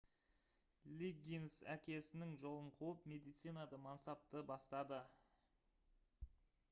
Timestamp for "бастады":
4.53-5.03